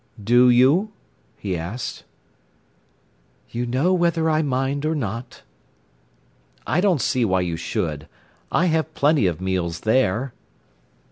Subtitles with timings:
[0.23, 0.91] "Do you?"
[1.37, 2.05] he asked.
[3.51, 5.43] "You know whether I mind or not."
[6.65, 8.07] "I don't see why you should.
[8.51, 10.33] I have plenty of meals there."